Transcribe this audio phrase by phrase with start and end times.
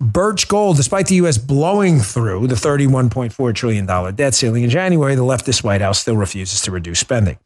[0.00, 1.38] Birch Gold, despite the U.S.
[1.38, 6.60] blowing through the $31.4 trillion debt ceiling in January, the leftist White House still refuses
[6.62, 7.36] to reduce spending.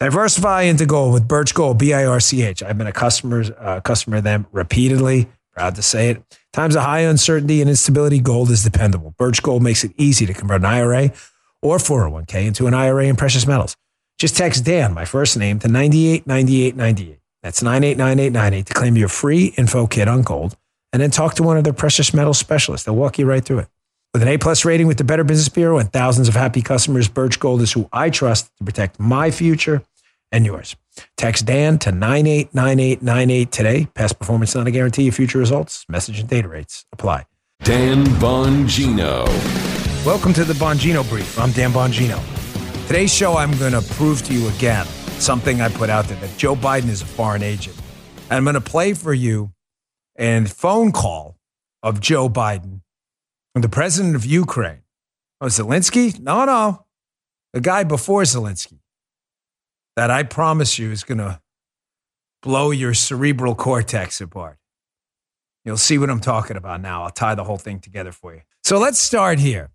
[0.00, 2.62] Diversify into gold with Birch Gold, B I R C H.
[2.62, 5.28] I've been a customer, uh, customer of them repeatedly.
[5.54, 6.22] Proud to say it.
[6.52, 9.14] Times of high uncertainty and instability, gold is dependable.
[9.16, 11.12] Birch Gold makes it easy to convert an IRA
[11.62, 13.76] or 401k into an IRA in precious metals.
[14.18, 17.20] Just text Dan, my first name, to 989898.
[17.42, 20.56] That's 989898 to claim your free info kit on gold
[20.94, 22.86] and then talk to one of their precious metal specialists.
[22.86, 23.68] They'll walk you right through it.
[24.12, 27.08] With an A plus rating with the Better Business Bureau and thousands of happy customers,
[27.08, 29.82] Birch Gold is who I trust to protect my future
[30.30, 30.76] and yours.
[31.16, 33.88] Text Dan to 989898 today.
[33.96, 35.84] Past performance is not a guarantee of future results.
[35.88, 37.26] Message and data rates apply.
[37.64, 39.26] Dan Bongino.
[40.06, 41.40] Welcome to the Bongino Brief.
[41.40, 42.22] I'm Dan Bongino.
[42.86, 44.86] Today's show, I'm going to prove to you again
[45.18, 47.76] something I put out there that Joe Biden is a foreign agent.
[48.30, 49.50] And I'm going to play for you
[50.16, 51.36] and phone call
[51.82, 52.80] of Joe Biden,
[53.54, 54.82] and the president of Ukraine.
[55.40, 56.18] Oh, Zelensky?
[56.18, 56.86] No, no.
[57.52, 58.78] The guy before Zelensky
[59.96, 61.40] that I promise you is going to
[62.42, 64.58] blow your cerebral cortex apart.
[65.64, 67.04] You'll see what I'm talking about now.
[67.04, 68.42] I'll tie the whole thing together for you.
[68.62, 69.70] So let's start here.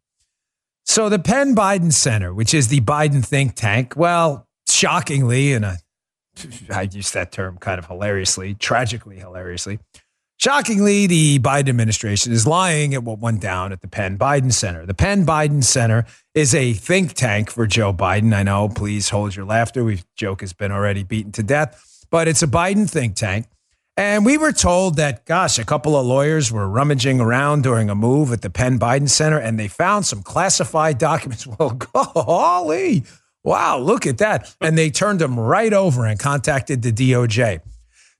[0.86, 5.78] So, the Penn Biden Center, which is the Biden think tank, well, shockingly, and I
[6.92, 9.80] use that term kind of hilariously, tragically hilariously,
[10.40, 14.86] Shockingly, the Biden administration is lying at what went down at the Penn Biden Center.
[14.86, 18.34] The Penn Biden Center is a think tank for Joe Biden.
[18.34, 19.84] I know, please hold your laughter.
[19.84, 23.48] We joke has been already beaten to death, but it's a Biden think tank.
[23.98, 27.96] And we were told that, gosh, a couple of lawyers were rummaging around during a
[27.96, 31.46] move at the Penn Biden Center and they found some classified documents.
[31.59, 33.03] Well, golly,
[33.44, 34.56] wow, look at that.
[34.62, 37.59] And they turned them right over and contacted the DOJ.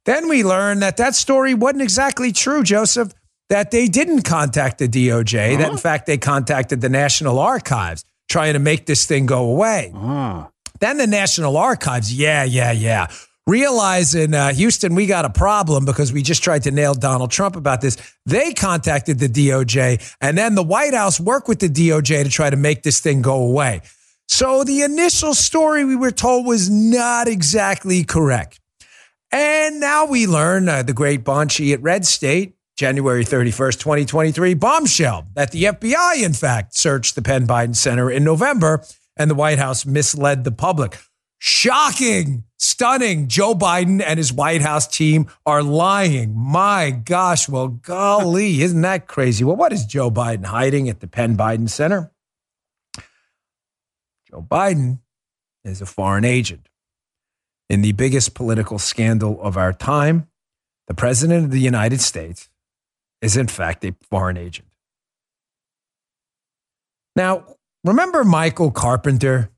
[0.09, 3.13] Then we learned that that story wasn't exactly true, Joseph,
[3.49, 5.61] that they didn't contact the DOJ, uh-huh.
[5.61, 9.91] that in fact they contacted the National Archives trying to make this thing go away.
[9.93, 10.47] Uh-huh.
[10.80, 13.05] Then the National Archives, yeah, yeah, yeah.
[13.45, 17.55] Realizing uh, Houston, we got a problem because we just tried to nail Donald Trump
[17.55, 17.95] about this.
[18.25, 22.49] They contacted the DOJ, and then the White House worked with the DOJ to try
[22.49, 23.83] to make this thing go away.
[24.27, 28.59] So the initial story we were told was not exactly correct.
[29.32, 35.28] And now we learn uh, the great Bonchie at Red State, January 31st, 2023, bombshell
[35.36, 38.84] that the FBI, in fact, searched the Penn Biden Center in November
[39.17, 40.98] and the White House misled the public.
[41.38, 43.28] Shocking, stunning.
[43.28, 46.36] Joe Biden and his White House team are lying.
[46.36, 49.44] My gosh, well, golly, isn't that crazy?
[49.44, 52.11] Well, what is Joe Biden hiding at the Penn Biden Center?
[54.30, 55.00] Joe Biden
[55.64, 56.70] is a foreign agent.
[57.69, 60.27] In the biggest political scandal of our time,
[60.87, 62.49] the President of the United States
[63.21, 64.67] is, in fact, a foreign agent.
[67.15, 67.45] Now,
[67.83, 69.52] remember Michael Carpenter?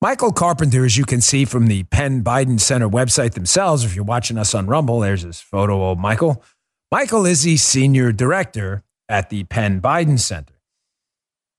[0.00, 4.04] Michael Carpenter, as you can see from the Penn Biden Center website themselves, if you're
[4.04, 6.42] watching us on Rumble, there's this photo of Michael.
[6.90, 10.54] Michael is the senior director at the Penn Biden Center.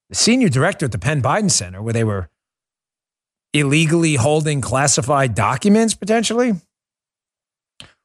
[0.10, 2.30] The senior director at the Penn Biden Center, where they were
[3.54, 6.54] illegally holding classified documents potentially?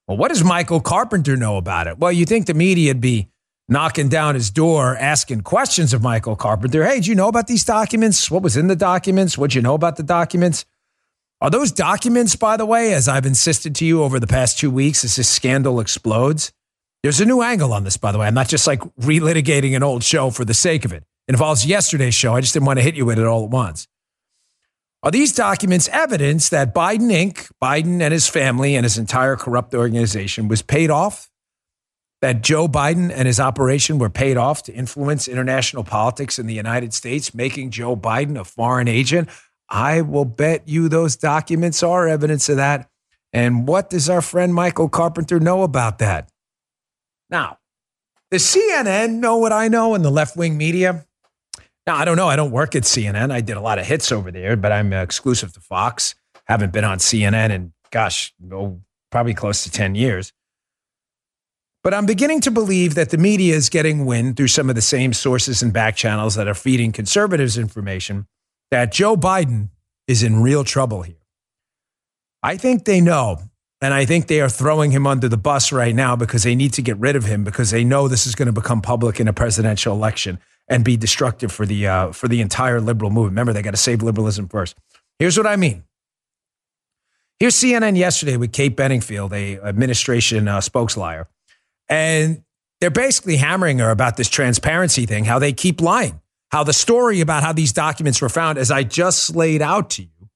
[0.07, 1.99] Well, what does Michael Carpenter know about it?
[1.99, 3.29] Well, you think the media'd be
[3.69, 6.85] knocking down his door, asking questions of Michael Carpenter.
[6.85, 8.31] Hey, do you know about these documents?
[8.31, 9.39] What was in the documents?
[9.39, 10.65] What'd you know about the documents?
[11.41, 14.71] Are those documents, by the way, as I've insisted to you over the past two
[14.71, 16.53] weeks, as this scandal explodes?
[17.03, 18.27] There's a new angle on this, by the way.
[18.27, 21.05] I'm not just like relitigating an old show for the sake of it.
[21.27, 22.35] It involves yesterday's show.
[22.35, 23.89] I just didn't want to hit you with it all at once.
[25.05, 29.75] Are these documents evidence that Biden Inc., Biden and his family and his entire corrupt
[29.75, 31.29] organization was paid off?
[32.21, 36.55] That Joe Biden and his operation were paid off to influence international politics in the
[36.55, 39.29] United States, making Joe Biden a foreign agent?
[39.69, 42.89] I will bet you those documents are evidence of that.
[43.33, 46.31] And what does our friend Michael Carpenter know about that?
[47.29, 47.59] Now,
[48.31, 51.07] does CNN know what I know in the left wing media?
[51.87, 52.29] Now, I don't know.
[52.29, 53.33] I don't work at CNN.
[53.33, 56.15] I did a lot of hits over there, but I'm uh, exclusive to Fox.
[56.47, 58.81] Haven't been on CNN in, gosh, oh,
[59.11, 60.33] probably close to 10 years.
[61.83, 64.83] But I'm beginning to believe that the media is getting wind through some of the
[64.83, 68.27] same sources and back channels that are feeding conservatives information
[68.71, 69.71] that Joe Biden
[70.07, 71.17] is in real trouble here.
[72.43, 73.39] I think they know.
[73.81, 76.73] And I think they are throwing him under the bus right now because they need
[76.75, 79.27] to get rid of him because they know this is going to become public in
[79.27, 80.39] a presidential election
[80.73, 83.33] and be destructive for the uh, for the entire liberal movement.
[83.33, 84.75] Remember, they got to save liberalism first.
[85.19, 85.85] Here's what I mean.
[87.39, 91.29] Here's CNN yesterday with Kate Bedingfield, a administration uh, spokesliar,
[91.91, 92.43] and
[92.81, 97.21] they're basically hammering her about this transparency thing, how they keep lying, how the story
[97.21, 100.29] about how these documents were found, as I just laid out to you,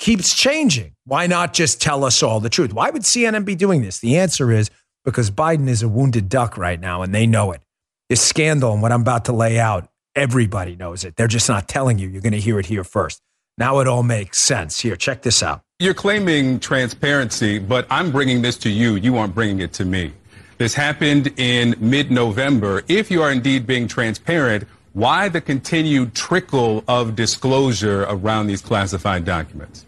[0.00, 0.96] keeps changing.
[1.04, 2.72] Why not just tell us all the truth?
[2.72, 4.00] Why would CNN be doing this?
[4.00, 4.68] The answer is
[5.04, 7.60] because Biden is a wounded duck right now, and they know it.
[8.08, 11.16] This scandal and what I'm about to lay out, everybody knows it.
[11.16, 12.06] They're just not telling you.
[12.08, 13.20] You're going to hear it here first.
[13.58, 14.78] Now it all makes sense.
[14.78, 15.62] Here, check this out.
[15.80, 18.94] You're claiming transparency, but I'm bringing this to you.
[18.94, 20.12] You aren't bringing it to me.
[20.56, 22.84] This happened in mid November.
[22.86, 29.24] If you are indeed being transparent, why the continued trickle of disclosure around these classified
[29.24, 29.84] documents?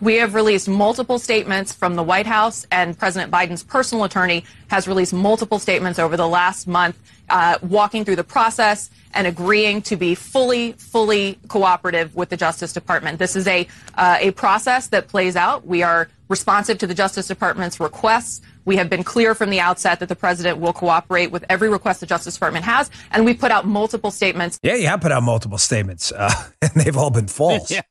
[0.00, 4.86] We have released multiple statements from the White House, and President Biden's personal attorney has
[4.86, 6.98] released multiple statements over the last month,
[7.30, 12.72] uh, walking through the process and agreeing to be fully, fully cooperative with the Justice
[12.72, 13.18] Department.
[13.18, 15.66] This is a uh, a process that plays out.
[15.66, 18.40] We are responsive to the Justice Department's requests.
[18.64, 22.00] We have been clear from the outset that the president will cooperate with every request
[22.00, 24.58] the Justice Department has, and we've put out multiple statements.
[24.62, 26.30] Yeah, you have put out multiple statements, uh,
[26.62, 27.70] and they've all been false.
[27.70, 27.82] yeah.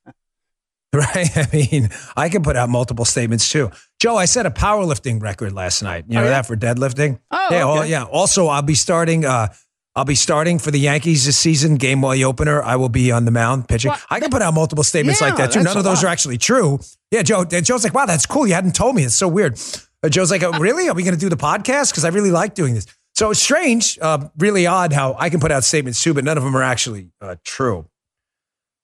[0.93, 1.29] Right.
[1.35, 3.71] I mean, I can put out multiple statements too.
[3.99, 6.05] Joe, I set a powerlifting record last night.
[6.07, 6.29] You know oh, yeah?
[6.29, 7.19] that for deadlifting?
[7.29, 7.57] Oh, yeah.
[7.57, 7.65] Okay.
[7.65, 8.03] Well, yeah.
[8.05, 9.25] Also, I'll be starting.
[9.25, 9.49] Uh,
[9.97, 11.75] I'll be starting for the Yankees this season.
[11.75, 12.63] Game boy opener.
[12.63, 13.89] I will be on the mound pitching.
[13.89, 15.61] Well, I can put out multiple statements yeah, like that too.
[15.61, 16.05] None of those lot.
[16.05, 16.79] are actually true.
[17.11, 17.43] Yeah, Joe.
[17.43, 18.47] Joe's like, wow, that's cool.
[18.47, 19.03] You hadn't told me.
[19.03, 19.59] It's so weird.
[20.01, 20.87] But Joe's like, oh, really?
[20.87, 21.91] Are we going to do the podcast?
[21.91, 22.87] Because I really like doing this.
[23.13, 26.37] So it's strange, uh, really odd how I can put out statements too, but none
[26.37, 27.87] of them are actually uh, true.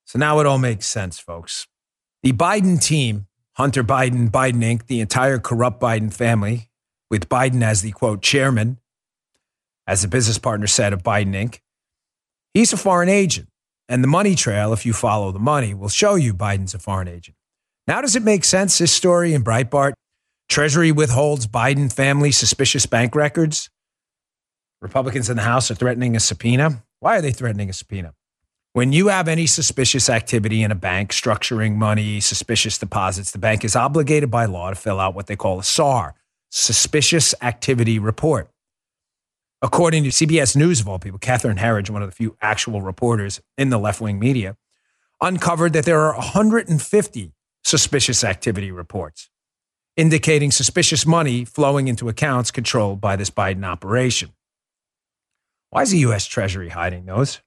[0.06, 1.68] So now it all makes sense, folks.
[2.24, 3.28] The Biden team,
[3.58, 6.70] Hunter Biden, Biden Inc., the entire corrupt Biden family,
[7.12, 8.80] with Biden as the quote chairman,
[9.86, 11.60] as the business partner said of Biden Inc.,
[12.54, 13.50] he's a foreign agent.
[13.90, 17.10] And the money trail, if you follow the money, will show you Biden's a foreign
[17.10, 17.36] agent.
[17.88, 19.92] Now, does it make sense, this story in Breitbart?
[20.48, 23.70] Treasury withholds Biden family suspicious bank records.
[24.82, 26.84] Republicans in the House are threatening a subpoena.
[27.02, 28.14] Why are they threatening a subpoena?
[28.74, 33.64] When you have any suspicious activity in a bank, structuring money, suspicious deposits, the bank
[33.64, 36.16] is obligated by law to fill out what they call a SAR,
[36.50, 38.50] Suspicious Activity Report.
[39.62, 43.42] According to CBS News, of all people, Catherine Herridge, one of the few actual reporters
[43.60, 44.58] in the left wing media,
[45.22, 47.32] uncovered that there are 150
[47.64, 49.30] suspicious activity reports
[49.96, 54.32] indicating suspicious money flowing into accounts controlled by this Biden operation.
[55.70, 56.26] Why is the U.S.
[56.26, 57.40] Treasury hiding those?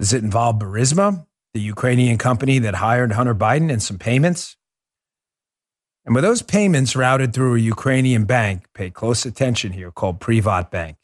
[0.00, 4.56] Does it involve Burisma, the Ukrainian company that hired Hunter Biden, and some payments?
[6.06, 10.70] And were those payments routed through a Ukrainian bank, pay close attention here, called Privat
[10.70, 10.96] Bank.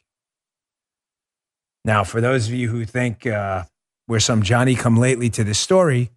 [1.85, 3.65] Now, for those of you who think uh,
[4.07, 6.09] we're some Johnny come lately to this story,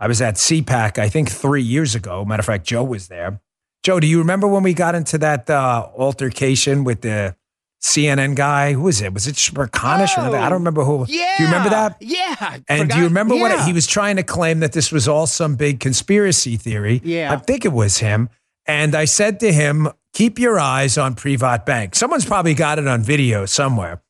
[0.00, 2.24] I was at CPAC, I think three years ago.
[2.24, 3.40] Matter of fact, Joe was there.
[3.84, 7.36] Joe, do you remember when we got into that uh, altercation with the
[7.82, 8.72] CNN guy.
[8.74, 9.12] Who was it?
[9.12, 10.14] Was it Smerconish?
[10.16, 11.04] Oh, I don't oh, remember who.
[11.08, 11.34] Yeah.
[11.36, 11.96] Do you remember that?
[12.00, 12.58] Yeah.
[12.68, 13.40] And do you remember yeah.
[13.40, 17.00] what he was trying to claim that this was all some big conspiracy theory?
[17.04, 17.32] Yeah.
[17.32, 18.28] I think it was him.
[18.66, 21.96] And I said to him, keep your eyes on Privat Bank.
[21.96, 24.00] Someone's probably got it on video somewhere.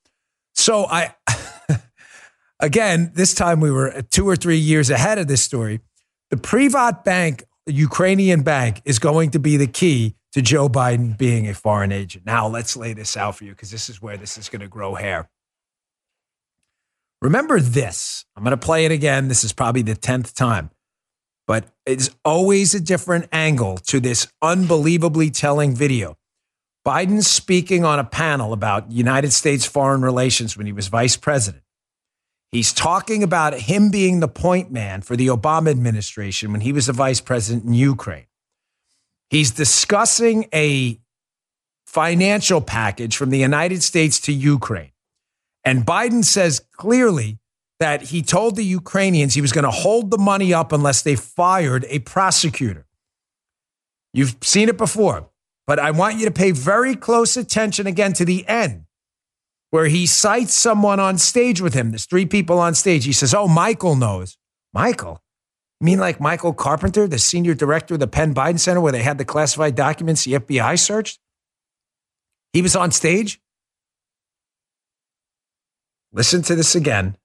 [0.55, 1.15] So I,
[2.61, 5.81] again, this time we were two or three years ahead of this story.
[6.31, 11.49] The Privat Bank, Ukrainian bank, is going to be the key to Joe Biden being
[11.49, 12.25] a foreign agent.
[12.27, 14.69] Now, let's lay this out for you because this is where this is going to
[14.69, 15.29] grow hair.
[17.21, 18.25] Remember this.
[18.37, 19.29] I'm going to play it again.
[19.29, 20.71] This is probably the 10th time,
[21.47, 26.17] but it's always a different angle to this unbelievably telling video.
[26.85, 31.63] Biden speaking on a panel about United States foreign relations when he was vice president.
[32.51, 36.87] He's talking about him being the point man for the Obama administration when he was
[36.87, 38.27] the vice president in Ukraine.
[39.33, 41.01] He's discussing a
[41.87, 44.93] financial package from the United States to Ukraine.
[45.65, 47.39] And Biden says clearly
[47.81, 51.17] that he told the Ukrainians he was going to hold the money up unless they
[51.17, 52.85] fired a prosecutor.
[54.13, 55.31] You've seen it before,
[55.67, 58.85] but I want you to pay very close attention again to the end
[59.71, 61.91] where he cites someone on stage with him.
[61.91, 63.07] There's three people on stage.
[63.07, 64.37] He says, Oh, Michael knows.
[64.75, 65.23] Michael?
[65.83, 69.19] Mean like Michael Carpenter, the senior director of the Penn Biden Center, where they had
[69.19, 71.19] the classified documents the FBI searched?
[72.53, 73.41] He was on stage.
[76.13, 77.17] Listen to this again.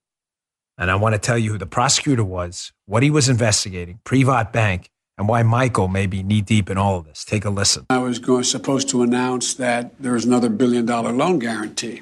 [0.77, 4.53] And I want to tell you who the prosecutor was, what he was investigating, Privat
[4.53, 7.25] Bank, and why Michael may be knee deep in all of this.
[7.25, 7.85] Take a listen.
[7.89, 12.01] I was going, supposed to announce that there was another billion dollar loan guarantee.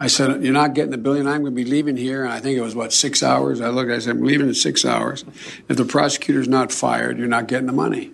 [0.00, 1.26] I said, You're not getting the billion.
[1.26, 2.24] I'm going to be leaving here.
[2.24, 3.60] And I think it was, what, six hours?
[3.60, 5.24] I looked, I said, I'm leaving in six hours.
[5.68, 8.12] If the prosecutor's not fired, you're not getting the money.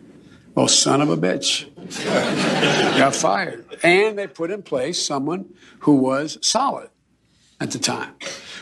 [0.55, 1.67] Well, son of a bitch.
[2.99, 3.65] got fired.
[3.83, 6.91] And they put in place someone who was solid
[7.61, 8.15] at the time.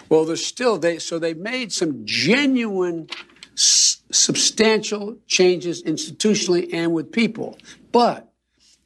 [0.09, 3.09] Well, there's still, they, so they made some genuine,
[3.55, 7.59] s- substantial changes institutionally and with people.
[7.93, 8.33] But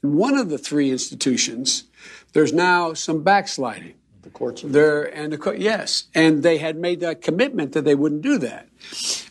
[0.03, 1.85] in one of the three institutions,
[2.33, 3.95] there's now some backsliding
[4.31, 4.62] courts.
[4.62, 5.59] There and the court.
[5.59, 8.69] yes, and they had made that commitment that they wouldn't do that.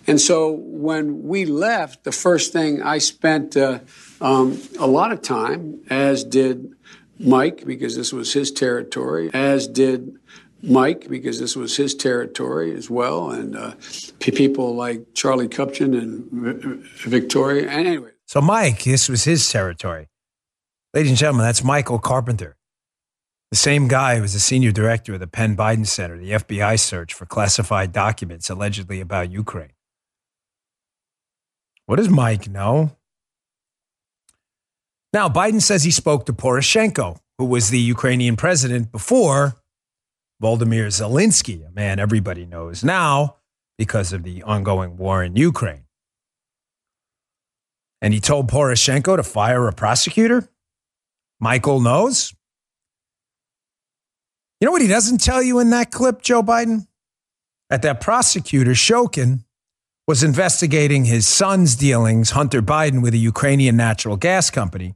[0.08, 3.80] And so when we left, the first thing I spent uh,
[4.20, 6.74] um, a lot of time, as did
[7.20, 10.18] Mike, because this was his territory, as did
[10.64, 13.74] Mike, because this was his territory as well, and uh,
[14.20, 17.70] people like Charlie Kupchan and Victoria.
[17.70, 18.12] And anyway.
[18.26, 20.08] So, Mike, this was his territory.
[20.94, 22.58] Ladies and gentlemen, that's Michael Carpenter.
[23.52, 26.80] The same guy who was the senior director of the Penn Biden Center, the FBI
[26.80, 29.74] search for classified documents allegedly about Ukraine.
[31.86, 32.96] What does Mike know?
[35.12, 39.58] Now, Biden says he spoke to Poroshenko, who was the Ukrainian president before
[40.42, 43.36] Volodymyr Zelensky, a man everybody knows now
[43.78, 45.84] because of the ongoing war in Ukraine.
[48.02, 50.50] And he told Poroshenko to fire a prosecutor.
[51.40, 52.34] Michael knows.
[54.62, 56.86] You know what he doesn't tell you in that clip, Joe Biden?
[57.72, 59.44] That that prosecutor, Shokin,
[60.08, 64.94] was investigating his son's dealings, Hunter Biden, with a Ukrainian natural gas company.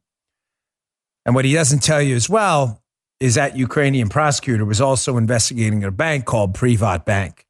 [1.26, 2.84] And what he doesn't tell you as well
[3.20, 7.48] is that Ukrainian prosecutor was also investigating a bank called Privat Bank.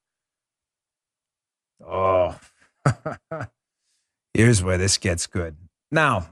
[1.86, 2.40] Oh,
[4.34, 5.58] here's where this gets good.
[5.92, 6.30] Now,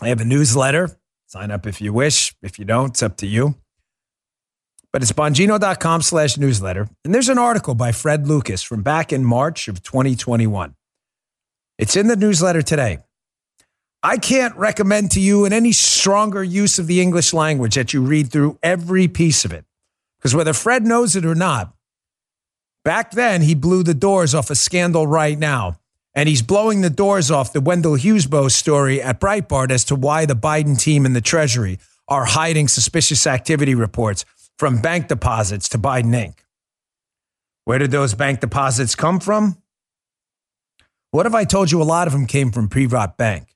[0.00, 0.96] I have a newsletter.
[1.26, 2.36] Sign up if you wish.
[2.42, 3.56] If you don't, it's up to you
[4.92, 6.88] but it's bongino.com slash newsletter.
[7.04, 10.74] And there's an article by Fred Lucas from back in March of 2021.
[11.78, 12.98] It's in the newsletter today.
[14.02, 18.02] I can't recommend to you in any stronger use of the English language that you
[18.02, 19.64] read through every piece of it.
[20.18, 21.72] Because whether Fred knows it or not,
[22.84, 25.78] back then he blew the doors off a scandal right now.
[26.14, 30.26] And he's blowing the doors off the Wendell Husebø story at Breitbart as to why
[30.26, 34.26] the Biden team and the Treasury are hiding suspicious activity reports
[34.58, 36.34] from bank deposits to Biden Inc.
[37.64, 39.56] Where did those bank deposits come from?
[41.10, 43.54] What if I told you a lot of them came from Privat Bank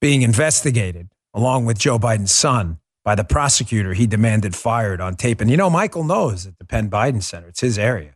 [0.00, 5.40] being investigated along with Joe Biden's son by the prosecutor he demanded fired on tape?
[5.40, 8.14] And you know, Michael knows at the Penn Biden Center, it's his area.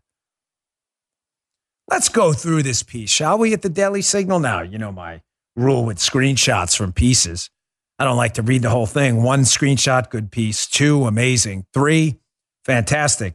[1.88, 4.40] Let's go through this piece, shall we, at the Daily Signal?
[4.40, 5.22] Now, you know my
[5.54, 7.50] rule with screenshots from pieces.
[7.98, 9.22] I don't like to read the whole thing.
[9.22, 10.66] One screenshot, good piece.
[10.66, 11.66] Two, amazing.
[11.72, 12.20] Three,
[12.64, 13.34] fantastic.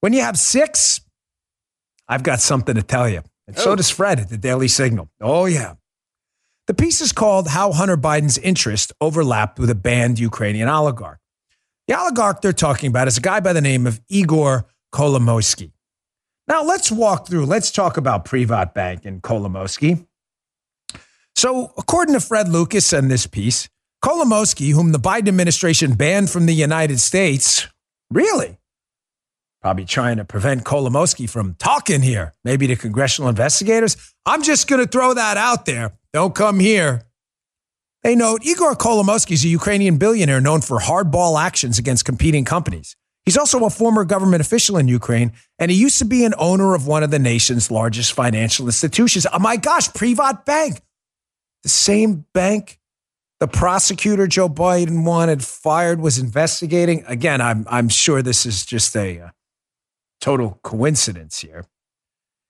[0.00, 1.00] When you have six,
[2.08, 3.22] I've got something to tell you.
[3.46, 3.60] And oh.
[3.60, 5.10] so does Fred at the Daily Signal.
[5.20, 5.74] Oh, yeah.
[6.68, 11.18] The piece is called How Hunter Biden's Interest Overlapped with a Banned Ukrainian Oligarch.
[11.88, 15.72] The oligarch they're talking about is a guy by the name of Igor Kolomoisky.
[16.46, 20.06] Now, let's walk through, let's talk about Privat Bank and Kolomoisky.
[21.38, 23.68] So, according to Fred Lucas and this piece,
[24.04, 27.68] Kolomoisky, whom the Biden administration banned from the United States,
[28.10, 28.58] really?
[29.62, 33.96] Probably trying to prevent Kolomoisky from talking here, maybe to congressional investigators.
[34.26, 35.92] I'm just going to throw that out there.
[36.12, 37.02] Don't come here.
[38.02, 42.96] They note Igor Kolomoisky is a Ukrainian billionaire known for hardball actions against competing companies.
[43.24, 45.30] He's also a former government official in Ukraine,
[45.60, 49.24] and he used to be an owner of one of the nation's largest financial institutions.
[49.32, 50.80] Oh my gosh, Privat Bank
[51.62, 52.78] the same bank
[53.40, 57.04] the prosecutor Joe Biden wanted fired was investigating.
[57.06, 59.28] Again, I'm, I'm sure this is just a uh,
[60.20, 61.64] total coincidence here.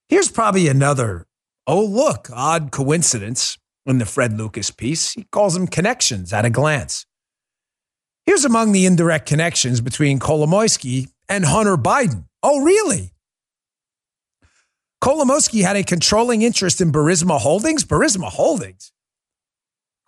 [0.09, 1.27] Here's probably another,
[1.67, 5.13] oh, look, odd coincidence in the Fred Lucas piece.
[5.13, 7.05] He calls them connections at a glance.
[8.25, 12.25] Here's among the indirect connections between Kolomoisky and Hunter Biden.
[12.43, 13.13] Oh, really?
[15.03, 17.85] Kolomoisky had a controlling interest in Burisma Holdings.
[17.85, 18.93] Burisma Holdings?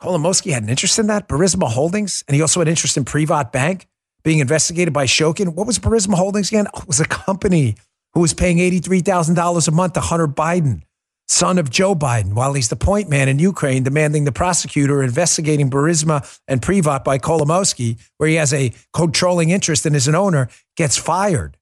[0.02, 3.52] Kolomoisky had an interest in that, Burisma Holdings, and he also had interest in Privat
[3.52, 3.86] Bank
[4.22, 5.54] being investigated by Shokin.
[5.54, 6.66] What was Burisma Holdings again?
[6.74, 7.76] Oh, it was a company
[8.14, 10.82] who was paying $83,000 a month to Hunter Biden.
[11.28, 15.70] son of Joe Biden, while he's the point man in Ukraine, demanding the prosecutor investigating
[15.70, 20.48] Burisma and Privat by Kolomoisky, where he has a controlling interest and is an owner,
[20.76, 21.56] gets fired.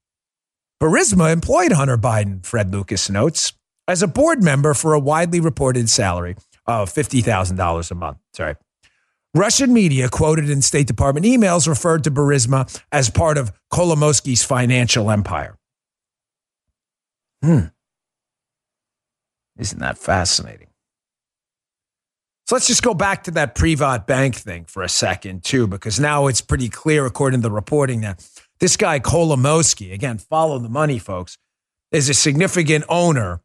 [0.81, 3.53] Burisma employed Hunter Biden, Fred Lucas notes,
[3.87, 6.35] as a board member for a widely reported salary
[6.69, 8.17] of $50,000 a month.
[8.33, 8.55] Sorry.
[9.33, 15.09] Russian media quoted in State Department emails referred to Burisma as part of Kolomoisky's financial
[15.09, 15.57] empire.
[17.43, 17.65] Hmm.
[19.57, 20.67] Isn't that fascinating?
[22.47, 25.99] So let's just go back to that Privat bank thing for a second, too, because
[25.99, 28.27] now it's pretty clear, according to the reporting, that
[28.59, 31.37] this guy, Kolomoisky, again, follow the money, folks,
[31.91, 33.41] is a significant owner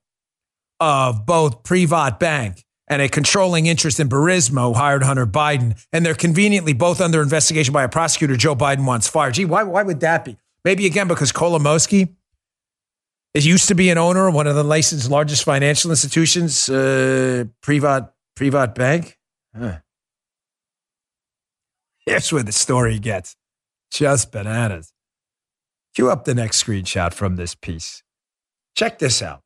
[0.80, 5.82] of both Privat Bank and a controlling interest in Burisma, hired Hunter Biden.
[5.92, 9.34] And they're conveniently both under investigation by a prosecutor Joe Biden wants fired.
[9.34, 10.36] Gee, why, why would that be?
[10.64, 12.14] Maybe again because Kolomoisky
[13.34, 17.44] is used to be an owner of one of the licensed largest financial institutions, uh,
[17.62, 19.18] Privat Privat Bank.
[19.56, 19.78] Huh.
[22.06, 23.36] Here's where the story gets
[23.90, 24.92] just bananas.
[25.94, 28.02] Cue up the next screenshot from this piece.
[28.74, 29.42] Check this out.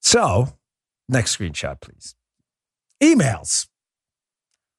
[0.00, 0.56] So,
[1.08, 2.14] next screenshot, please.
[3.02, 3.66] Emails.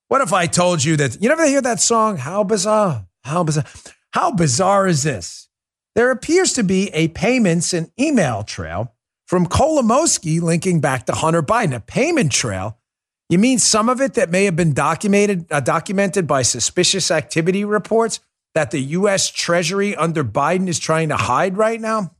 [0.07, 2.17] What if I told you that you never hear that song?
[2.17, 3.07] How bizarre!
[3.23, 3.65] How bizarre!
[4.11, 5.49] How bizarre is this?
[5.95, 8.93] There appears to be a payments and email trail
[9.27, 11.75] from Kolomoisky linking back to Hunter Biden.
[11.75, 12.77] A payment trail?
[13.29, 17.65] You mean some of it that may have been documented uh, documented by suspicious activity
[17.65, 18.19] reports
[18.53, 19.29] that the U.S.
[19.29, 22.11] Treasury under Biden is trying to hide right now?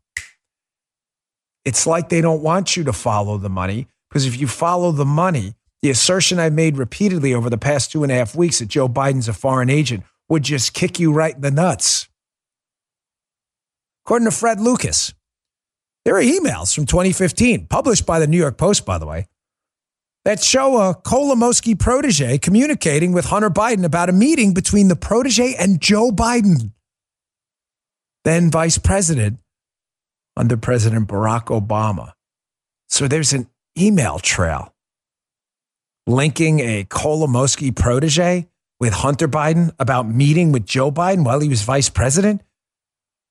[1.64, 5.04] It's like they don't want you to follow the money because if you follow the
[5.04, 8.70] money, the assertion I've made repeatedly over the past two and a half weeks that
[8.70, 12.08] Joe Biden's a foreign agent would just kick you right in the nuts.
[14.06, 15.14] According to Fred Lucas,
[16.06, 19.28] there are emails from 2015, published by the New York Post, by the way,
[20.24, 25.56] that show a Kolomoisky protege communicating with Hunter Biden about a meeting between the protege
[25.60, 26.72] and Joe Biden,
[28.24, 29.40] then vice president
[30.38, 32.14] under President Barack Obama.
[32.88, 34.74] So there's an email trail
[36.08, 38.48] linking a Kolomoisky protege
[38.80, 42.42] with Hunter Biden about meeting with Joe Biden while he was vice president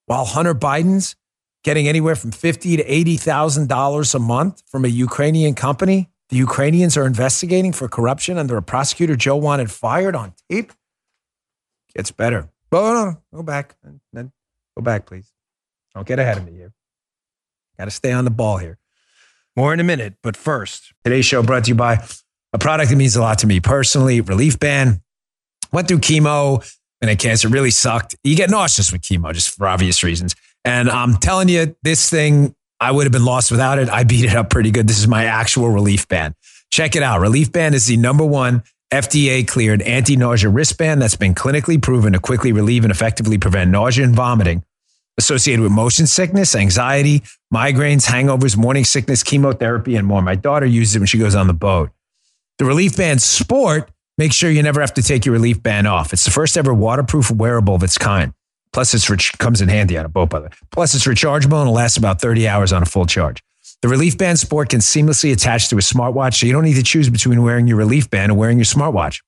[0.06, 1.16] while Hunter Biden's
[1.62, 6.10] getting anywhere from fifty to eighty thousand dollars a month from a Ukrainian company.
[6.30, 10.72] The Ukrainians are investigating for corruption under a prosecutor Joe wanted fired on tape.
[11.94, 12.48] Gets better.
[12.72, 13.76] Oh, no, go back.
[14.14, 15.30] Go back, please.
[15.94, 16.72] Don't get ahead of me here.
[17.78, 18.78] Got to stay on the ball here.
[19.56, 22.04] More in a minute, but first, today's show brought to you by
[22.52, 24.20] a product that means a lot to me personally.
[24.20, 25.00] Relief Band.
[25.72, 26.64] Went through chemo
[27.00, 28.14] and a cancer really sucked.
[28.24, 30.34] You get nauseous with chemo just for obvious reasons.
[30.64, 33.88] And I'm telling you, this thing, I would have been lost without it.
[33.88, 34.88] I beat it up pretty good.
[34.88, 36.34] This is my actual relief band.
[36.70, 37.20] Check it out.
[37.20, 38.62] Relief Band is the number one
[38.92, 43.70] FDA cleared anti nausea wristband that's been clinically proven to quickly relieve and effectively prevent
[43.70, 44.64] nausea and vomiting
[45.18, 47.22] associated with motion sickness, anxiety,
[47.52, 50.22] migraines, hangovers, morning sickness, chemotherapy, and more.
[50.22, 51.90] My daughter uses it when she goes on the boat.
[52.58, 56.12] The Relief Band Sport Make sure you never have to take your relief band off.
[56.12, 58.32] It's the first ever waterproof wearable of its kind.
[58.72, 60.50] Plus, it comes in handy on a boat, by the way.
[60.70, 63.42] Plus, it's rechargeable and lasts about 30 hours on a full charge.
[63.82, 66.82] The Relief Band Sport can seamlessly attach to a smartwatch, so you don't need to
[66.82, 69.20] choose between wearing your Relief Band and wearing your smartwatch.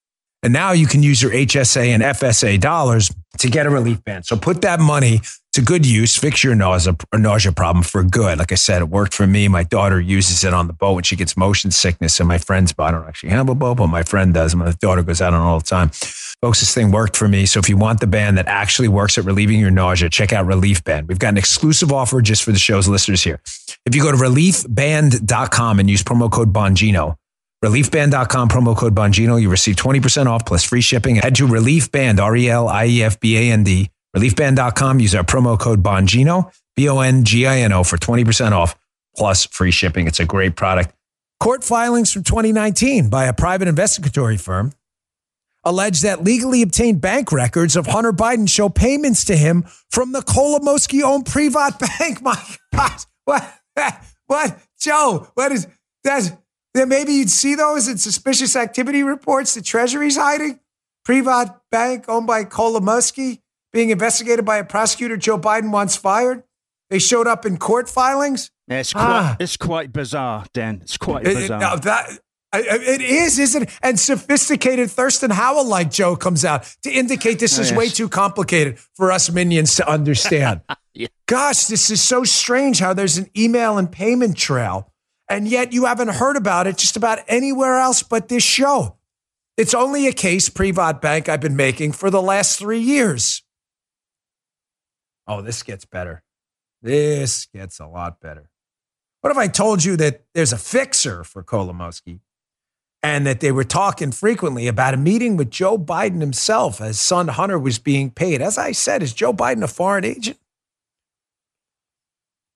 [0.42, 4.26] And now you can use your HSA and FSA dollars to get a relief band.
[4.26, 5.20] So put that money
[5.56, 6.16] to good use.
[6.16, 8.38] Fix your nausea, nausea problem for good.
[8.38, 9.48] Like I said, it worked for me.
[9.48, 12.20] My daughter uses it on the boat when she gets motion sickness.
[12.20, 14.54] And my friend's boat, I don't actually have a boat, but my friend does.
[14.54, 15.88] My daughter goes out on all the time.
[16.42, 17.46] Folks, this thing worked for me.
[17.46, 20.44] So if you want the band that actually works at relieving your nausea, check out
[20.44, 21.08] Relief Band.
[21.08, 23.40] We've got an exclusive offer just for the show's listeners here.
[23.86, 27.16] If you go to reliefband.com and use promo code Bongino,
[27.64, 31.16] reliefband.com promo code Bongino, you receive 20% off plus free shipping.
[31.16, 35.00] Head to reliefband, R E L I E F B A N D Reliefband.com.
[35.00, 38.76] Use our promo code Bongino, B O N G I N O, for 20% off
[39.16, 40.06] plus free shipping.
[40.06, 40.94] It's a great product.
[41.38, 44.72] Court filings from 2019 by a private investigatory firm
[45.64, 50.20] allege that legally obtained bank records of Hunter Biden show payments to him from the
[50.20, 52.22] Kolomoisky owned Privat Bank.
[52.22, 52.40] My
[52.74, 53.00] God.
[53.24, 53.52] What?
[54.28, 54.58] What?
[54.80, 55.68] Joe, what is
[56.02, 56.36] that?
[56.74, 60.58] Then maybe you'd see those in suspicious activity reports the Treasury's hiding.
[61.04, 63.42] Privat Bank owned by Kolomoisky
[63.76, 66.42] being investigated by a prosecutor Joe Biden wants fired.
[66.88, 68.50] They showed up in court filings.
[68.68, 69.36] Yeah, it's quite, ah.
[69.38, 70.78] it's quite bizarre, Dan.
[70.80, 71.76] It's quite bizarre.
[71.76, 72.18] It, that,
[72.54, 73.70] it is, isn't it?
[73.82, 77.78] And sophisticated Thurston Howell like Joe comes out to indicate this oh, is yes.
[77.78, 80.62] way too complicated for us minions to understand.
[80.94, 81.08] yeah.
[81.26, 84.90] Gosh, this is so strange how there's an email and payment trail
[85.28, 88.96] And yet you haven't heard about it just about anywhere else but this show.
[89.58, 93.42] It's only a case, Privat Bank, I've been making for the last three years.
[95.26, 96.22] Oh, this gets better.
[96.82, 98.50] This gets a lot better.
[99.20, 102.20] What if I told you that there's a fixer for Kolomoisky
[103.02, 107.28] and that they were talking frequently about a meeting with Joe Biden himself as son
[107.28, 108.40] Hunter was being paid?
[108.40, 110.38] As I said, is Joe Biden a foreign agent?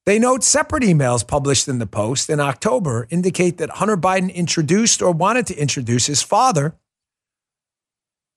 [0.06, 5.02] They note separate emails published in the Post in October indicate that Hunter Biden introduced
[5.02, 6.74] or wanted to introduce his father,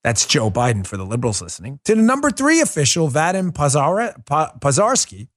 [0.04, 5.28] that's Joe Biden for the liberals listening, to the number three official, Vadim Pozharskyi,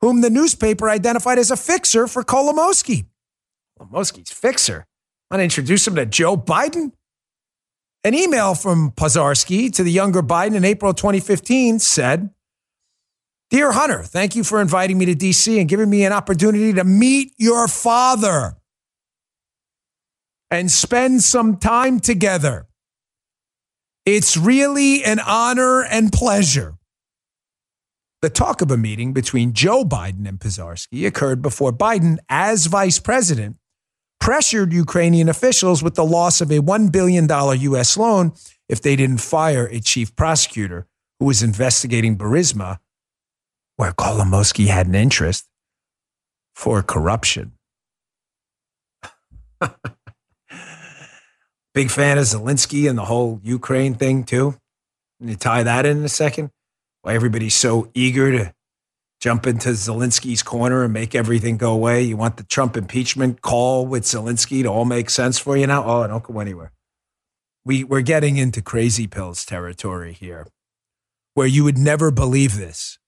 [0.00, 3.06] whom the newspaper identified as a fixer for Kolomoisky.
[3.78, 4.84] Kolomoisky's fixer.
[5.30, 6.90] Want to introduce him to Joe Biden?
[8.02, 12.30] An email from Pozharskyi to the younger Biden in April 2015 said,
[13.50, 16.82] Dear Hunter, thank you for inviting me to DC and giving me an opportunity to
[16.82, 18.56] meet your father
[20.50, 22.66] and spend some time together.
[24.06, 26.74] It's really an honor and pleasure.
[28.22, 32.98] The talk of a meeting between Joe Biden and Pozharskyi occurred before Biden, as vice
[32.98, 33.56] president,
[34.20, 37.96] pressured Ukrainian officials with the loss of a $1 billion U.S.
[37.96, 38.32] loan
[38.68, 40.86] if they didn't fire a chief prosecutor
[41.18, 42.78] who was investigating Burisma
[43.76, 45.46] where Kolomoisky had an interest
[46.54, 47.52] for corruption.
[51.72, 54.56] Big fan of Zelensky and the whole Ukraine thing, too.
[55.20, 56.50] And you tie that in, in a second.
[57.02, 58.54] Why everybody's so eager to
[59.20, 62.02] jump into Zelensky's corner and make everything go away.
[62.02, 65.84] You want the Trump impeachment call with Zelensky to all make sense for you now?
[65.84, 66.72] Oh, don't go anywhere.
[67.64, 70.46] We, we're getting into crazy pills territory here
[71.34, 72.98] where you would never believe this.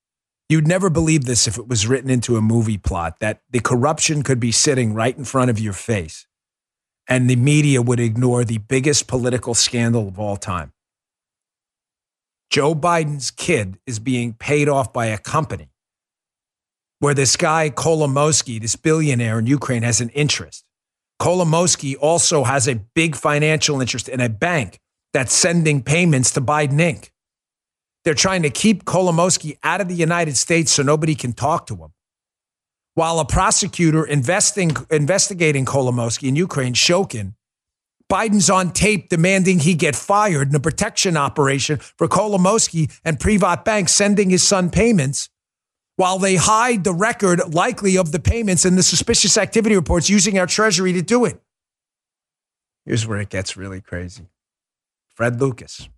[0.48, 4.22] You'd never believe this if it was written into a movie plot that the corruption
[4.22, 6.27] could be sitting right in front of your face
[7.09, 10.73] and the media would ignore the biggest political scandal of all time.
[12.51, 15.71] Joe Biden's kid is being paid off by a company
[16.99, 20.65] where this guy, Kolomoisky, this billionaire in Ukraine, has an interest.
[21.21, 24.79] Kolomoisky also has a big financial interest in a bank
[25.12, 27.11] that's sending payments to Biden Inc.
[28.05, 31.77] They're trying to keep Kolomoisky out of the United States so nobody can talk to
[31.77, 31.93] him.
[32.94, 37.35] While a prosecutor investing, investigating Kolomoisky in Ukraine, Shokin,
[38.11, 43.64] Biden's on tape demanding he get fired in a protection operation for Kolomoisky and Privat
[43.64, 45.31] Bank sending his son payments
[45.96, 50.38] while they hide the record likely of the payments and the suspicious activity reports using
[50.38, 51.40] our treasury to do it.
[52.85, 54.28] Here's where it gets really crazy.
[55.14, 55.88] Fred Lucas.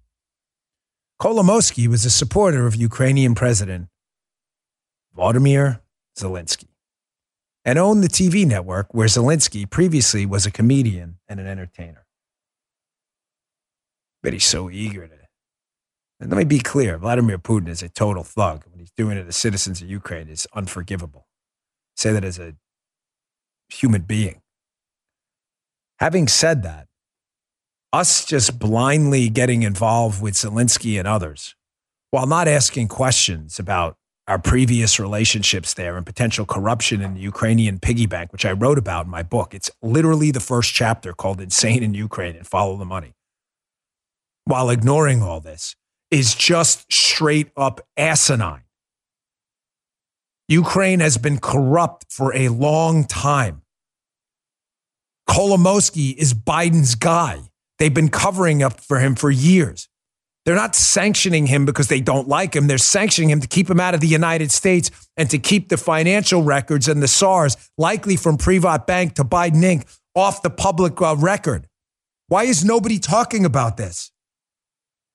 [1.20, 3.88] Kolomoisky was a supporter of Ukrainian President
[5.14, 5.80] Vladimir
[6.16, 6.73] Zelensky
[7.64, 12.06] and owned the TV network where Zelensky previously was a comedian and an entertainer.
[14.22, 15.14] But he's so eager to.
[16.20, 18.64] And let me be clear Vladimir Putin is a total thug.
[18.70, 21.26] What he's doing to the citizens of Ukraine is unforgivable.
[21.96, 22.54] say that as a
[23.68, 24.40] human being.
[25.98, 26.86] Having said that,
[27.92, 31.54] us just blindly getting involved with Zelensky and others
[32.10, 33.96] while not asking questions about
[34.26, 38.78] our previous relationships there and potential corruption in the Ukrainian piggy bank, which I wrote
[38.78, 39.54] about in my book.
[39.54, 43.14] It's literally the first chapter called Insane in Ukraine and Follow the Money.
[44.44, 45.76] While ignoring all this
[46.10, 48.62] is just straight up asinine.
[50.48, 53.62] Ukraine has been corrupt for a long time.
[55.28, 57.40] Kolomoisky is Biden's guy.
[57.78, 59.88] They've been covering up for him for years.
[60.44, 62.66] They're not sanctioning him because they don't like him.
[62.66, 65.76] They're sanctioning him to keep him out of the United States and to keep the
[65.76, 71.00] financial records and the SARS, likely from Privat Bank to Biden Inc., off the public
[71.00, 71.66] uh, record.
[72.28, 74.12] Why is nobody talking about this?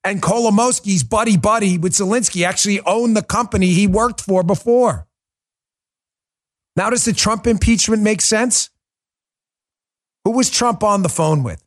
[0.02, 5.06] And Kolomoisky's buddy buddy with Zelensky actually owned the company he worked for before.
[6.76, 8.70] Now, does the Trump impeachment make sense?
[10.24, 11.62] Who was Trump on the phone with?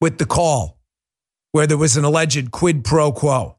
[0.00, 0.77] with the call
[1.52, 3.56] where there was an alleged quid pro quo.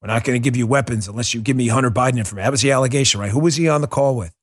[0.00, 2.44] We're not going to give you weapons unless you give me Hunter Biden information.
[2.44, 3.30] That was the allegation, right?
[3.30, 4.34] Who was he on the call with?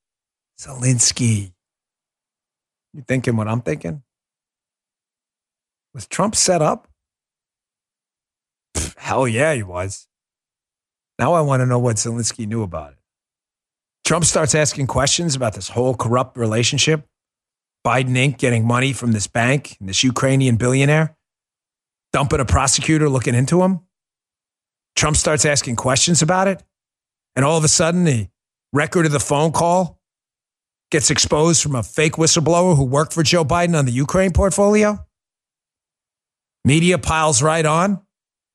[0.59, 1.53] Zelensky.
[2.93, 4.03] You thinking what I'm thinking?
[5.93, 6.87] Was Trump set up?
[8.75, 10.07] Pff, hell yeah, he was.
[11.19, 12.97] Now I want to know what Zelensky knew about it.
[14.03, 17.07] Trump starts asking questions about this whole corrupt relationship.
[17.85, 18.37] Biden Inc.
[18.37, 21.15] getting money from this bank and this Ukrainian billionaire
[22.13, 23.81] dumping a prosecutor looking into him.
[24.95, 26.63] Trump starts asking questions about it.
[27.35, 28.29] And all of a sudden, the
[28.71, 29.99] record of the phone call
[30.91, 35.03] gets exposed from a fake whistleblower who worked for Joe Biden on the Ukraine portfolio.
[36.63, 38.01] Media piles right on.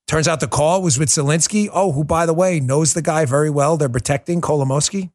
[0.07, 1.69] Turns out the call was with Zelensky.
[1.71, 3.77] Oh, who, by the way, knows the guy very well.
[3.77, 5.11] They're protecting Kolomoisky.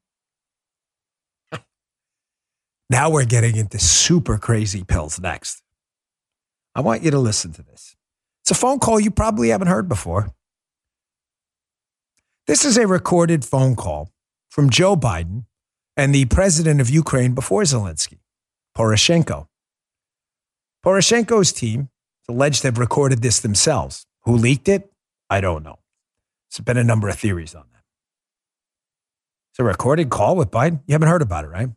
[2.89, 5.63] now we're getting into super crazy pills next.
[6.75, 7.95] I want you to listen to this.
[8.43, 10.33] It's a phone call you probably haven't heard before.
[12.45, 14.11] This is a recorded phone call
[14.49, 15.45] from Joe Biden
[15.95, 18.19] and the president of Ukraine before Zelensky,
[18.77, 19.47] Poroshenko.
[20.85, 21.87] Poroshenko's team
[22.27, 24.05] is alleged to have recorded this themselves.
[24.23, 24.91] Who leaked it?
[25.29, 25.79] I don't know.
[26.51, 27.83] There's been a number of theories on that.
[29.51, 30.81] It's a recorded call with Biden.
[30.85, 31.69] You haven't heard about it, right?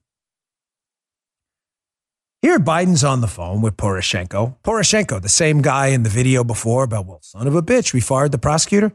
[2.42, 4.56] Here, Biden's on the phone with Poroshenko.
[4.62, 8.00] Poroshenko, the same guy in the video before about, well, son of a bitch, we
[8.00, 8.92] fired the prosecutor.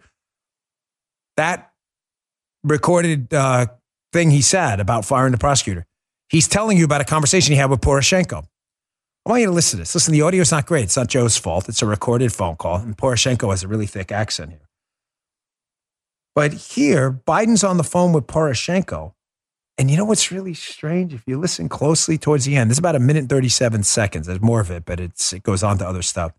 [1.37, 1.71] That
[2.63, 3.67] recorded uh,
[4.13, 5.85] thing he said about firing the prosecutor.
[6.29, 8.45] He's telling you about a conversation he had with Poroshenko.
[9.25, 9.93] I want you to listen to this.
[9.93, 10.85] Listen, the audio is not great.
[10.85, 11.69] It's not Joe's fault.
[11.69, 14.67] It's a recorded phone call, and Poroshenko has a really thick accent here.
[16.33, 19.13] But here, Biden's on the phone with Poroshenko.
[19.77, 21.13] And you know what's really strange?
[21.13, 24.27] If you listen closely towards the end, there's about a minute and 37 seconds.
[24.27, 26.33] There's more of it, but it's, it goes on to other stuff.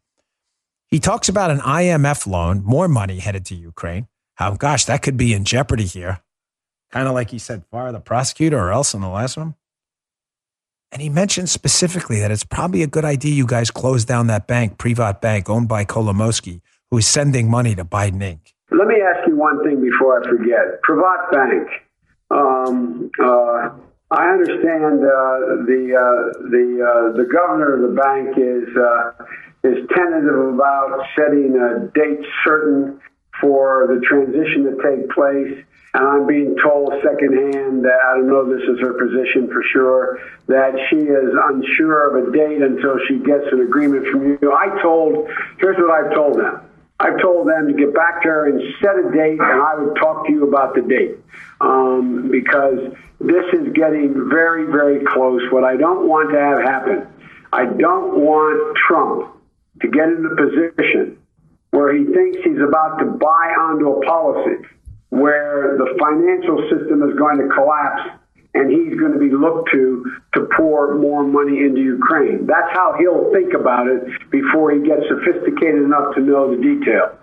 [0.89, 4.09] He talks about an IMF loan, more money headed to Ukraine.
[4.35, 6.21] How, gosh, that could be in jeopardy here.
[6.91, 9.55] Kind of like he said, fire the prosecutor or else in the last one.
[10.93, 14.47] And he mentioned specifically that it's probably a good idea you guys close down that
[14.47, 18.53] bank, Privat Bank, owned by Kolomoisky, who is sending money to Biden Inc.
[18.71, 20.83] Let me ask you one thing before I forget.
[20.83, 21.69] Privat Bank.
[22.33, 23.71] Um, uh,
[24.11, 29.25] I understand uh, the uh, the uh, the governor of the bank is uh,
[29.65, 33.01] is tentative about setting a date certain
[33.41, 35.65] for the transition to take place.
[35.95, 40.21] And I'm being told secondhand that I don't know this is her position for sure
[40.47, 44.53] that she is unsure of a date until she gets an agreement from you.
[44.53, 46.61] I told here's what I've told them.
[47.01, 49.97] I've told them to get back to her and set a date, and I would
[49.97, 51.19] talk to you about the date
[51.61, 52.79] um, because
[53.21, 55.41] this is getting very, very close.
[55.51, 57.07] What I don't want to have happen,
[57.53, 59.37] I don't want Trump
[59.81, 61.19] to get in the position
[61.71, 64.63] where he thinks he's about to buy onto a policy
[65.09, 68.22] where the financial system is going to collapse
[68.55, 72.47] and he's going to be looked to to pour more money into Ukraine.
[72.47, 77.17] That's how he'll think about it before he gets sophisticated enough to know the detail.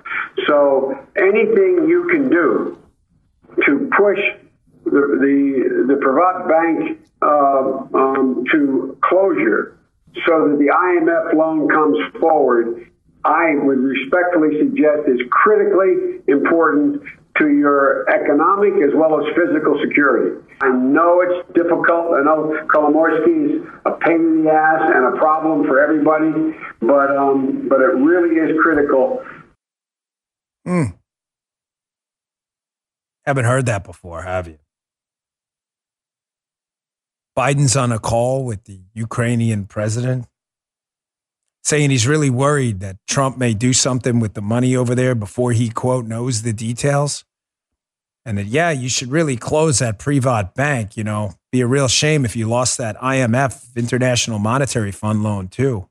[0.47, 2.77] So anything you can do
[3.65, 4.19] to push
[4.85, 9.77] the the, the Privat Bank uh, um, to closure
[10.25, 12.89] so that the IMF loan comes forward,
[13.23, 17.03] I would respectfully suggest is critically important
[17.37, 20.41] to your economic as well as physical security.
[20.61, 22.13] I know it's difficult.
[22.13, 27.15] I know Kolomoisky is a pain in the ass and a problem for everybody, but
[27.15, 29.23] um, but it really is critical.
[30.65, 30.83] Hmm.
[33.25, 34.59] Haven't heard that before, have you?
[37.37, 40.25] Biden's on a call with the Ukrainian president
[41.63, 45.51] saying he's really worried that Trump may do something with the money over there before
[45.51, 47.23] he, quote, knows the details.
[48.25, 50.97] And that, yeah, you should really close that Privat bank.
[50.97, 55.47] You know, be a real shame if you lost that IMF, International Monetary Fund loan,
[55.47, 55.87] too.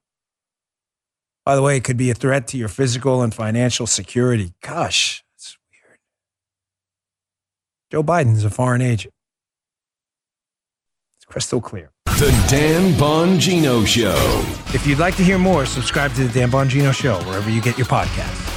[1.45, 4.53] By the way, it could be a threat to your physical and financial security.
[4.61, 5.99] Gosh, that's weird.
[7.91, 9.15] Joe Biden's a foreign agent.
[11.17, 11.91] It's crystal clear.
[12.05, 14.45] The Dan Bongino Show.
[14.75, 17.79] If you'd like to hear more, subscribe to the Dan Bongino Show wherever you get
[17.79, 18.48] your podcasts.